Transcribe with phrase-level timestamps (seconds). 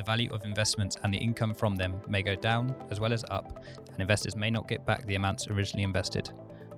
[0.00, 3.22] the value of investments and the income from them may go down as well as
[3.30, 3.62] up,
[3.92, 6.30] and investors may not get back the amounts originally invested.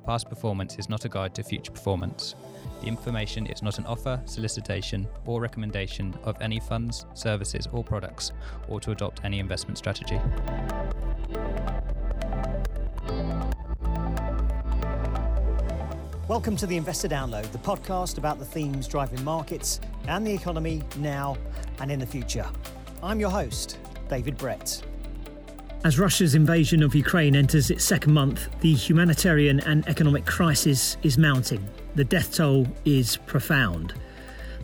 [0.05, 2.35] Past performance is not a guide to future performance.
[2.81, 8.33] The information is not an offer, solicitation, or recommendation of any funds, services, or products,
[8.67, 10.19] or to adopt any investment strategy.
[16.27, 20.83] Welcome to the Investor Download, the podcast about the themes driving markets and the economy
[20.99, 21.37] now
[21.79, 22.47] and in the future.
[23.03, 24.81] I'm your host, David Brett.
[25.85, 31.19] As Russia's invasion of Ukraine enters its second month, the humanitarian and economic crisis is
[31.19, 31.69] mounting.
[31.97, 33.95] The death toll is profound.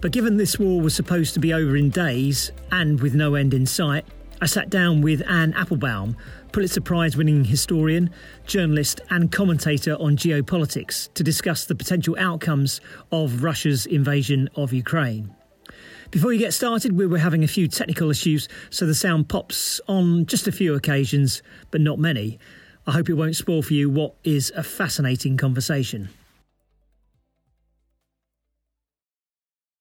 [0.01, 3.55] But given this war was supposed to be over in days and with no end
[3.55, 4.05] in sight,
[4.41, 6.17] I sat down with Anne Applebaum,
[6.53, 8.11] Pulitzer Prize winning historian,
[8.47, 12.81] journalist, and commentator on geopolitics to discuss the potential outcomes
[13.11, 15.35] of Russia's invasion of Ukraine.
[16.11, 19.79] Before you get started, we were having a few technical issues, so the sound pops
[19.89, 22.39] on just a few occasions, but not many.
[22.87, 26.09] I hope it won't spoil for you what is a fascinating conversation.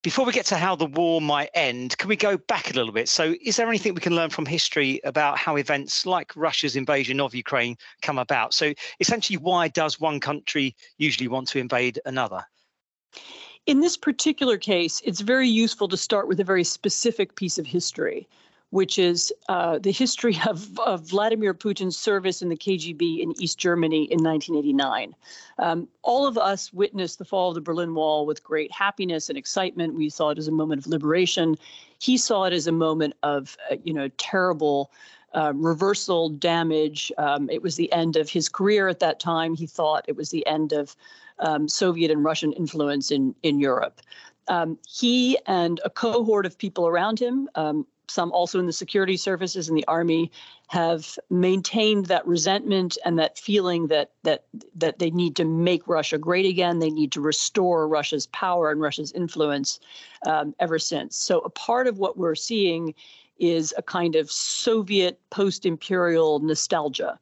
[0.03, 2.93] Before we get to how the war might end, can we go back a little
[2.93, 3.07] bit?
[3.07, 7.21] So, is there anything we can learn from history about how events like Russia's invasion
[7.21, 8.53] of Ukraine come about?
[8.53, 12.43] So, essentially, why does one country usually want to invade another?
[13.67, 17.65] In this particular case, it's very useful to start with a very specific piece of
[17.65, 18.25] history,
[18.69, 23.57] which is uh, the history of, of, Vladimir Putin's service in the KGB in East
[23.57, 25.13] Germany in 1989.
[25.59, 29.37] Um, all of us witnessed the fall of the Berlin Wall with great happiness and
[29.37, 29.95] excitement.
[29.95, 31.57] We saw it as a moment of liberation.
[31.99, 34.91] He saw it as a moment of, uh, you know, terrible.
[35.33, 37.11] Uh, reversal damage.
[37.17, 39.55] Um, it was the end of his career at that time.
[39.55, 40.95] He thought it was the end of
[41.39, 44.01] um, Soviet and Russian influence in, in Europe.
[44.47, 49.17] Um, he and a cohort of people around him, um, some also in the security
[49.17, 50.31] services and the army,
[50.67, 54.45] have maintained that resentment and that feeling that that
[54.75, 56.79] that they need to make Russia great again.
[56.79, 59.79] They need to restore Russia's power and Russia's influence
[60.25, 61.17] um, ever since.
[61.17, 62.93] So a part of what we're seeing
[63.39, 67.19] is a kind of Soviet post-imperial nostalgia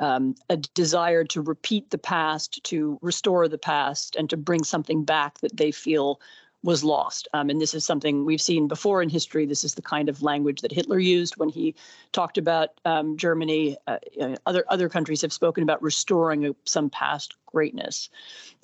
[0.00, 5.04] um, a desire to repeat the past, to restore the past, and to bring something
[5.04, 6.20] back that they feel
[6.64, 7.26] was lost.
[7.34, 9.46] Um, and this is something we've seen before in history.
[9.46, 11.74] This is the kind of language that Hitler used when he
[12.12, 13.76] talked about um, Germany.
[13.88, 13.98] Uh,
[14.46, 18.08] other other countries have spoken about restoring some past greatness.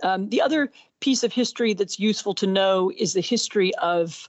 [0.04, 0.70] Um, the other
[1.00, 4.28] piece of history that's useful to know is the history of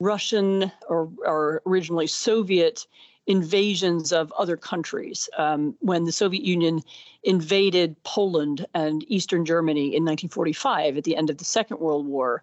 [0.00, 2.86] Russian or, or originally Soviet
[3.26, 5.28] invasions of other countries.
[5.38, 6.82] Um, when the Soviet Union
[7.22, 12.42] invaded Poland and Eastern Germany in 1945 at the end of the Second World War,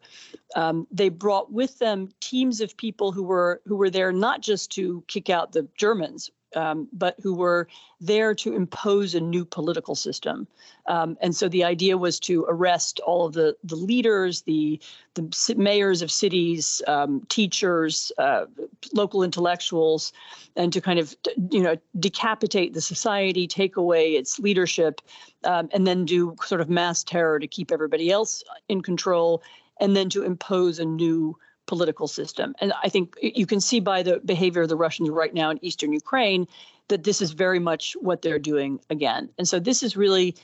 [0.55, 4.71] um, they brought with them teams of people who were who were there not just
[4.71, 7.67] to kick out the Germans, um, but who were
[7.99, 10.47] there to impose a new political system.
[10.87, 14.79] Um, and so the idea was to arrest all of the, the leaders, the,
[15.13, 18.45] the mayors of cities, um, teachers, uh,
[18.93, 20.13] local intellectuals,
[20.55, 21.15] and to kind of,
[21.51, 25.01] you know, decapitate the society, take away its leadership,
[25.43, 29.43] um, and then do sort of mass terror to keep everybody else in control,
[29.79, 32.53] and then to impose a new political system.
[32.59, 35.63] And I think you can see by the behavior of the Russians right now in
[35.63, 36.47] eastern Ukraine
[36.89, 39.29] that this is very much what they're doing again.
[39.37, 40.35] And so this is really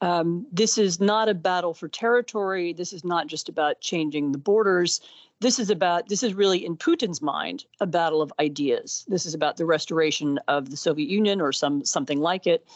[0.00, 2.72] um, this is not a battle for territory.
[2.72, 5.00] This is not just about changing the borders.
[5.40, 9.04] This is about this is really in Putin's mind a battle of ideas.
[9.08, 12.66] This is about the restoration of the Soviet Union or some something like it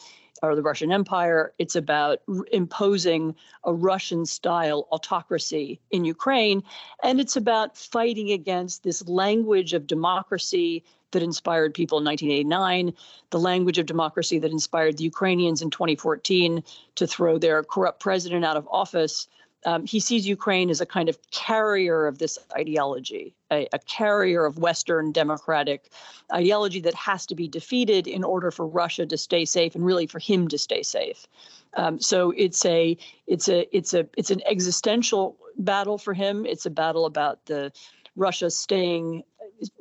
[0.42, 1.52] or the Russian Empire.
[1.58, 3.34] It's about r- imposing
[3.64, 6.62] a Russian style autocracy in Ukraine.
[7.02, 12.94] And it's about fighting against this language of democracy that inspired people in 1989,
[13.30, 16.62] the language of democracy that inspired the Ukrainians in 2014
[16.94, 19.26] to throw their corrupt president out of office
[19.66, 24.46] um, he sees Ukraine as a kind of carrier of this ideology, a, a, carrier
[24.46, 25.90] of Western democratic
[26.32, 30.06] ideology that has to be defeated in order for Russia to stay safe and really
[30.06, 31.26] for him to stay safe.
[31.74, 32.96] Um, so it's a
[33.26, 36.46] it's a it's a it's an existential battle for him.
[36.46, 37.70] It's a battle about the
[38.16, 39.24] Russia staying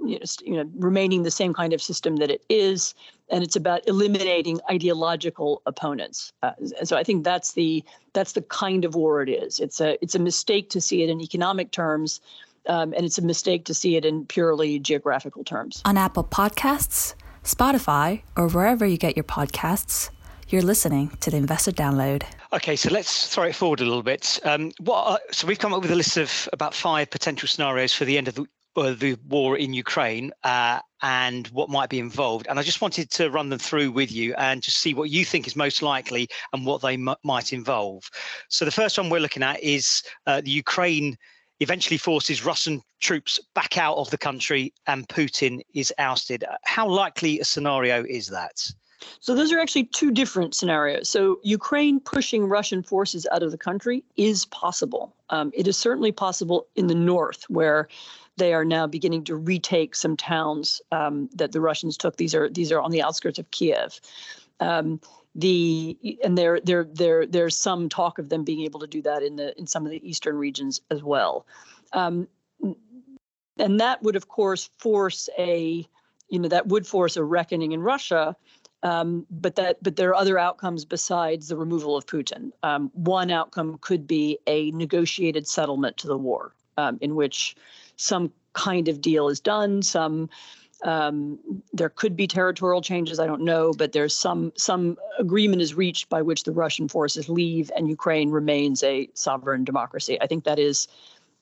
[0.03, 2.93] you know, you know, remaining the same kind of system that it is,
[3.31, 6.33] and it's about eliminating ideological opponents.
[6.43, 7.83] Uh, and so I think that's the
[8.13, 9.59] that's the kind of war it is.
[9.59, 12.21] It's a it's a mistake to see it in economic terms,
[12.67, 15.81] um, and it's a mistake to see it in purely geographical terms.
[15.85, 20.09] On Apple Podcasts, Spotify, or wherever you get your podcasts.
[20.49, 22.23] You're listening to the Investor Download.
[22.53, 24.39] Okay, so let's throw it forward a little bit.
[24.43, 27.93] Um, what are, so we've come up with a list of about five potential scenarios
[27.93, 31.99] for the end of the uh, the war in Ukraine uh, and what might be
[31.99, 32.47] involved.
[32.49, 35.25] And I just wanted to run them through with you and just see what you
[35.25, 38.09] think is most likely and what they might involve.
[38.49, 41.17] So the first one we're looking at is uh, the Ukraine
[41.59, 46.43] eventually forces Russian troops back out of the country and Putin is ousted.
[46.63, 48.71] How likely a scenario is that?
[49.19, 51.09] So those are actually two different scenarios.
[51.09, 55.15] So Ukraine pushing Russian forces out of the country is possible.
[55.29, 57.87] Um, it is certainly possible in the north, where
[58.39, 62.17] they are now beginning to retake some towns um, that the Russians took.
[62.17, 63.99] These are these are on the outskirts of Kiev.
[64.59, 64.99] Um,
[65.35, 69.21] the and there there there there's some talk of them being able to do that
[69.21, 71.45] in the in some of the eastern regions as well.
[71.93, 72.27] Um,
[73.57, 75.87] and that would of course force a
[76.29, 78.35] you know that would force a reckoning in Russia
[78.83, 82.51] um, but that, but there are other outcomes besides the removal of Putin.
[82.63, 87.55] Um, one outcome could be a negotiated settlement to the war, um, in which
[87.99, 89.81] some kind of deal is done.
[89.81, 90.29] Some
[90.83, 91.37] um,
[91.73, 93.19] there could be territorial changes.
[93.19, 97.27] I don't know, but there's some some agreement is reached by which the Russian forces
[97.27, 100.19] leave and Ukraine remains a sovereign democracy.
[100.21, 100.87] I think that is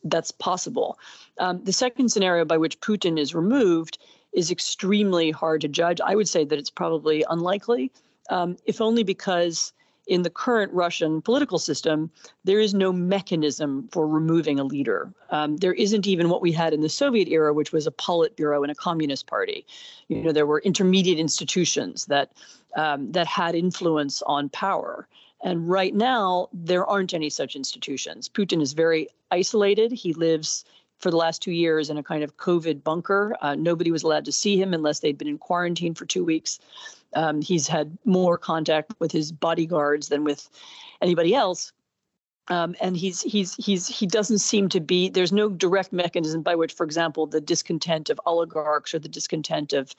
[0.03, 0.97] that's possible.
[1.37, 3.99] Um, the second scenario by which Putin is removed
[4.33, 6.01] is extremely hard to judge.
[6.01, 7.91] I would say that it's probably unlikely,
[8.29, 9.73] um, if only because
[10.07, 12.09] in the current Russian political system,
[12.45, 15.13] there is no mechanism for removing a leader.
[15.31, 18.63] Um, there isn't even what we had in the Soviet era, which was a Politburo
[18.63, 19.65] and a communist party.
[20.07, 22.31] You know, there were intermediate institutions that
[22.75, 25.07] um, that had influence on power.
[25.43, 28.27] And right now, there aren't any such institutions.
[28.29, 29.91] Putin is very isolated.
[29.91, 30.65] He lives
[30.99, 33.35] for the last two years in a kind of COVID bunker.
[33.41, 36.59] Uh, nobody was allowed to see him unless they'd been in quarantine for two weeks.
[37.13, 40.49] Um, he's had more contact with his bodyguards than with
[41.01, 41.71] anybody else.
[42.49, 46.55] Um, and he's he's he's he doesn't seem to be there's no direct mechanism by
[46.55, 49.93] which, for example, the discontent of oligarchs or the discontent of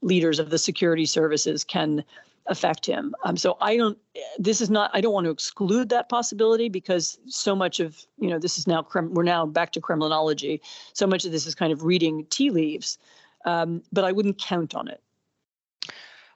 [0.00, 2.02] leaders of the security services can
[2.46, 3.14] affect him.
[3.24, 3.98] Um, so I don't.
[4.38, 4.90] This is not.
[4.92, 8.66] I don't want to exclude that possibility because so much of you know this is
[8.66, 10.60] now we're now back to Kremlinology.
[10.92, 12.98] So much of this is kind of reading tea leaves,
[13.44, 15.00] um, but I wouldn't count on it.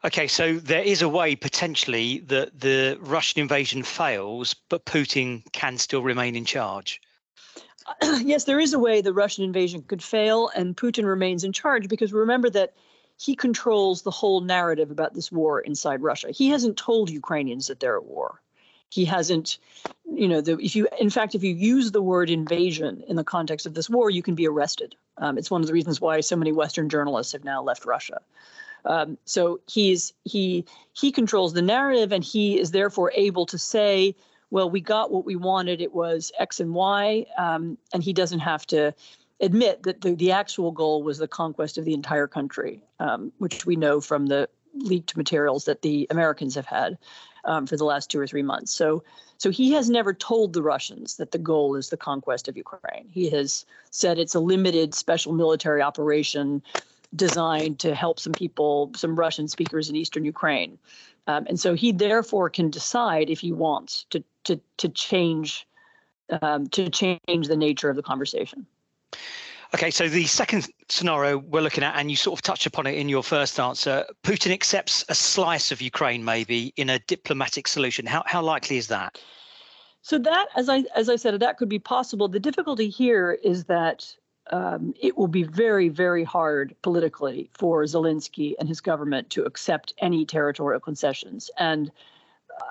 [0.07, 5.79] Okay, so there is a way potentially that the Russian invasion fails, but Putin can
[5.79, 7.01] still remain in charge.
[8.23, 11.89] yes, there is a way the Russian invasion could fail and Putin remains in charge
[11.89, 12.75] because remember that
[13.17, 16.31] he controls the whole narrative about this war inside Russia.
[16.31, 18.41] He hasn't told Ukrainians that they're at war.
[18.91, 19.59] He hasn't,
[20.09, 23.25] you know, the, if you, in fact, if you use the word invasion in the
[23.25, 24.95] context of this war, you can be arrested.
[25.19, 28.21] Um, it's one of the reasons why so many Western journalists have now left Russia.
[28.87, 34.15] Um, so he's he he controls the narrative, and he is therefore able to say,
[34.51, 35.81] "Well, we got what we wanted.
[35.81, 38.95] It was X and Y," um, and he doesn't have to
[39.41, 43.67] admit that the, the actual goal was the conquest of the entire country, um, which
[43.67, 46.99] we know from the leaked materials that the Americans have had
[47.45, 48.73] um, for the last two or three months.
[48.73, 49.03] So,
[49.39, 53.09] so he has never told the Russians that the goal is the conquest of Ukraine.
[53.11, 56.63] He has said it's a limited special military operation
[57.15, 60.79] designed to help some people, some Russian speakers in eastern Ukraine.
[61.27, 65.67] Um, and so he therefore can decide if he wants to to to change
[66.43, 68.67] um, to change the nature of the conversation.
[69.75, 72.95] Okay, so the second scenario we're looking at, and you sort of touched upon it
[72.95, 78.07] in your first answer, Putin accepts a slice of Ukraine maybe in a diplomatic solution.
[78.07, 79.21] How how likely is that?
[80.03, 82.29] So that, as I as I said, that could be possible.
[82.29, 84.15] The difficulty here is that
[84.51, 89.95] um, it will be very, very hard politically for Zelensky and his government to accept
[89.99, 91.51] any territorial concessions.
[91.59, 91.91] And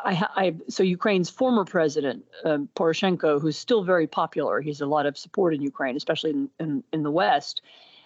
[0.03, 5.05] I, I, so Ukraine's former president um, Poroshenko, who's still very popular, he's a lot
[5.05, 7.61] of support in Ukraine, especially in, in, in the West,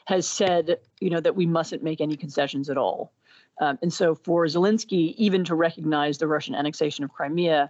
[0.06, 3.12] has said, you know, that we mustn't make any concessions at all.
[3.62, 7.70] Um, and so for Zelensky, even to recognize the Russian annexation of Crimea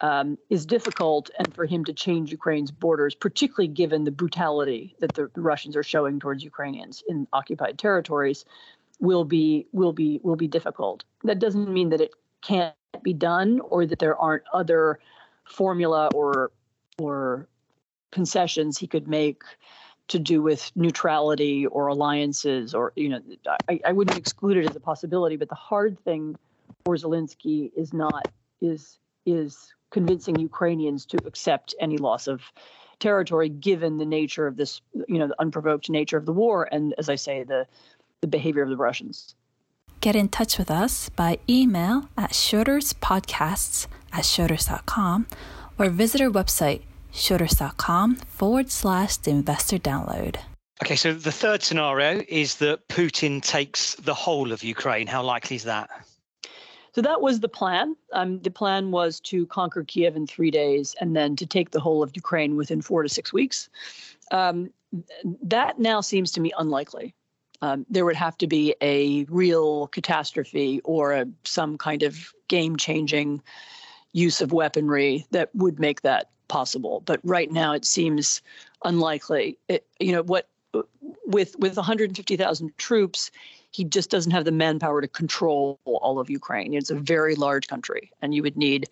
[0.00, 5.14] um, is difficult, and for him to change Ukraine's borders, particularly given the brutality that
[5.14, 8.44] the, Russians are showing towards Ukrainians in occupied territories,
[9.00, 11.04] will be will be will be difficult.
[11.24, 12.12] That doesn't mean that it
[12.42, 15.00] can't be done or that there aren't other
[15.44, 16.52] formula or
[16.98, 17.48] or
[18.10, 19.42] concessions he could make
[20.08, 23.20] to do with neutrality or alliances or you know
[23.68, 26.36] I, I wouldn't exclude it as a possibility but the hard thing
[26.84, 28.26] for Zelensky is not
[28.60, 32.42] is is convincing Ukrainians to accept any loss of
[32.98, 36.94] territory given the nature of this you know the unprovoked nature of the war and
[36.98, 37.66] as I say the
[38.20, 39.34] the behavior of the Russians.
[40.00, 45.26] Get in touch with us by email at schroderspodcasts at schroders.com
[45.78, 50.36] or visit our website schroders.com forward slash the investor download.
[50.82, 55.08] Okay, so the third scenario is that Putin takes the whole of Ukraine.
[55.08, 55.90] How likely is that?
[56.94, 57.96] So that was the plan.
[58.12, 61.80] Um, the plan was to conquer Kiev in three days and then to take the
[61.80, 63.68] whole of Ukraine within four to six weeks.
[64.30, 64.70] Um,
[65.42, 67.14] that now seems to me unlikely.
[67.60, 72.76] Um, there would have to be a real catastrophe or a, some kind of game
[72.76, 73.42] changing
[74.12, 77.02] use of weaponry that would make that possible.
[77.04, 78.40] But right now, it seems
[78.84, 79.58] unlikely.
[79.68, 80.48] It, you know what?
[81.26, 83.30] With with 150,000 troops,
[83.78, 86.74] he just doesn't have the manpower to control all of Ukraine.
[86.74, 88.88] It's a very large country, and you would need,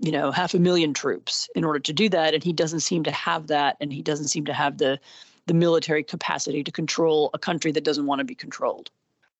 [0.00, 2.34] you know, half a million troops in order to do that.
[2.34, 5.00] And he doesn't seem to have that, and he doesn't seem to have the
[5.46, 8.90] the military capacity to control a country that doesn't want to be controlled.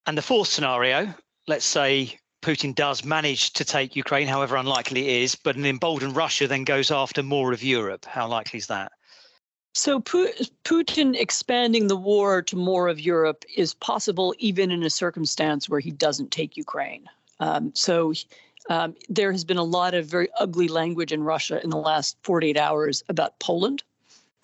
[0.06, 1.12] And the fourth scenario,
[1.48, 6.16] let's say Putin does manage to take Ukraine, however unlikely it is, but an emboldened
[6.16, 8.06] Russia then goes after more of Europe.
[8.06, 8.92] How likely is that?
[9.76, 15.68] So Putin expanding the war to more of Europe is possible even in a circumstance
[15.68, 17.04] where he doesn't take Ukraine.
[17.40, 18.14] Um, so
[18.70, 22.16] um, there has been a lot of very ugly language in Russia in the last
[22.22, 23.82] 48 hours about Poland.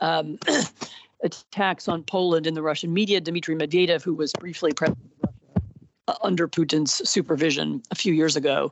[0.00, 0.38] Um,
[1.24, 3.18] attacks on Poland in the Russian media.
[3.18, 5.12] Dmitry Medvedev, who was briefly president
[6.08, 8.70] uh, under Putin's supervision a few years ago,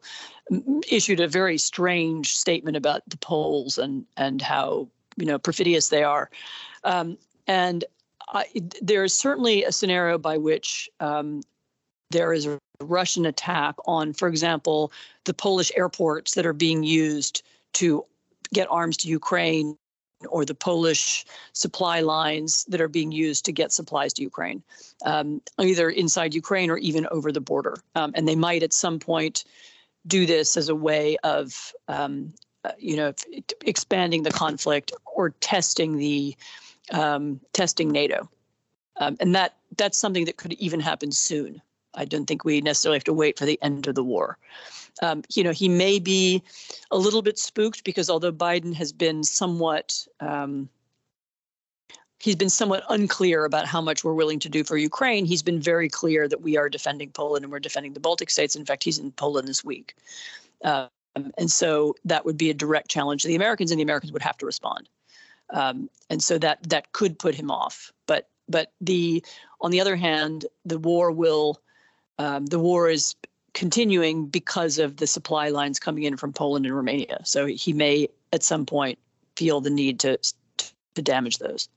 [0.90, 6.02] issued a very strange statement about the Poles and and how you know perfidious they
[6.02, 6.30] are.
[6.84, 7.84] Um, and
[8.28, 8.46] I,
[8.80, 11.42] there is certainly a scenario by which um,
[12.10, 14.92] there is a Russian attack on, for example,
[15.24, 17.42] the Polish airports that are being used
[17.74, 18.04] to
[18.52, 19.76] get arms to Ukraine
[20.28, 24.62] or the Polish supply lines that are being used to get supplies to Ukraine,
[25.04, 27.76] um, either inside Ukraine or even over the border.
[27.94, 29.44] Um, and they might at some point
[30.06, 32.32] do this as a way of, um,
[32.64, 33.12] uh, you know,
[33.64, 36.36] expanding the conflict or testing the
[36.92, 38.28] um, testing NATO.
[38.96, 41.62] Um, and that that's something that could even happen soon.
[41.94, 44.38] I don't think we necessarily have to wait for the end of the war.
[45.02, 46.42] Um, you know, he may be
[46.90, 50.68] a little bit spooked because although Biden has been somewhat um,
[52.20, 55.24] he's been somewhat unclear about how much we're willing to do for Ukraine.
[55.24, 58.54] He's been very clear that we are defending Poland and we're defending the Baltic states.
[58.54, 59.94] In fact, he's in Poland this week.
[61.16, 64.12] Um, and so that would be a direct challenge to the Americans, and the Americans
[64.12, 64.88] would have to respond.
[65.50, 67.92] Um, and so that that could put him off.
[68.06, 69.24] But but the
[69.60, 71.60] on the other hand, the war will
[72.18, 73.14] um, the war is
[73.54, 77.20] continuing because of the supply lines coming in from Poland and Romania.
[77.24, 78.98] So he may at some point
[79.36, 80.18] feel the need to
[80.94, 81.68] to damage those.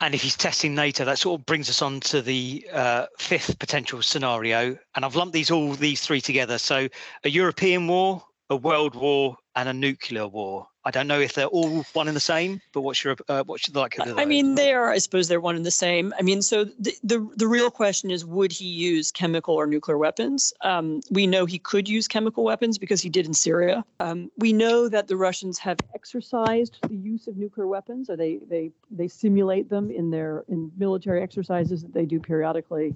[0.00, 3.58] And if he's testing NATO, that sort of brings us on to the uh, fifth
[3.58, 4.76] potential scenario.
[4.94, 6.58] And I've lumped these all these three together.
[6.58, 6.88] So
[7.24, 10.66] a European war, a world war, and a nuclear war.
[10.86, 13.68] I don't know if they're all one and the same, but what's your uh, what's
[13.74, 13.98] like?
[13.98, 14.88] I mean, they are.
[14.88, 16.14] I suppose they're one and the same.
[16.16, 19.98] I mean, so the the, the real question is, would he use chemical or nuclear
[19.98, 20.54] weapons?
[20.60, 23.84] Um, we know he could use chemical weapons because he did in Syria.
[23.98, 28.38] Um, we know that the Russians have exercised the use of nuclear weapons, or they
[28.48, 32.94] they they simulate them in their in military exercises that they do periodically.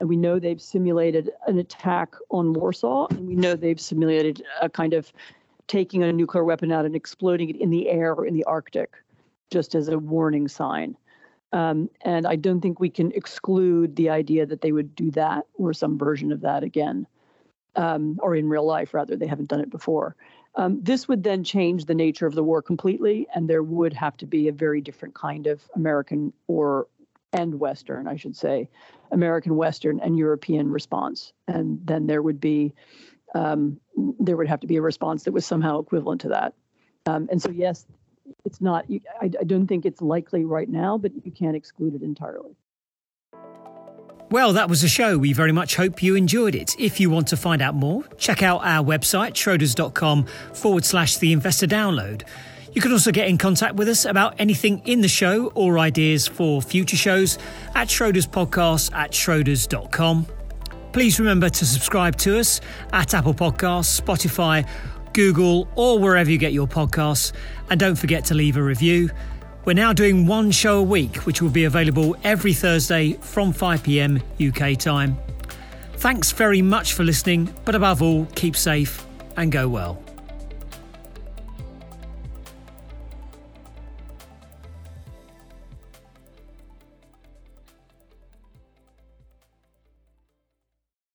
[0.00, 4.68] And we know they've simulated an attack on Warsaw, and we know they've simulated a
[4.68, 5.12] kind of
[5.72, 8.92] taking a nuclear weapon out and exploding it in the air or in the Arctic,
[9.50, 10.94] just as a warning sign.
[11.54, 15.46] Um, and I don't think we can exclude the idea that they would do that
[15.54, 17.06] or some version of that again,
[17.76, 19.16] um, or in real life, rather.
[19.16, 20.14] They haven't done it before.
[20.56, 24.18] Um, this would then change the nature of the war completely, and there would have
[24.18, 26.86] to be a very different kind of American or
[27.32, 28.68] and Western, I should say,
[29.10, 31.32] American Western and European response.
[31.48, 32.74] And then there would be
[33.34, 33.78] um,
[34.18, 36.54] there would have to be a response that was somehow equivalent to that.
[37.06, 37.86] Um, and so, yes,
[38.44, 38.84] it's not,
[39.20, 42.56] I, I don't think it's likely right now, but you can't exclude it entirely.
[44.30, 45.18] Well, that was a show.
[45.18, 46.74] We very much hope you enjoyed it.
[46.78, 50.24] If you want to find out more, check out our website, schroders.com
[50.54, 52.22] forward slash the investor download.
[52.72, 56.26] You can also get in contact with us about anything in the show or ideas
[56.26, 57.36] for future shows
[57.74, 60.26] at Schroders Podcast at schroders.com.
[60.92, 62.60] Please remember to subscribe to us
[62.92, 64.68] at Apple Podcasts, Spotify,
[65.14, 67.32] Google, or wherever you get your podcasts.
[67.70, 69.10] And don't forget to leave a review.
[69.64, 73.82] We're now doing one show a week, which will be available every Thursday from 5
[73.82, 75.16] pm UK time.
[75.94, 79.06] Thanks very much for listening, but above all, keep safe
[79.36, 80.02] and go well.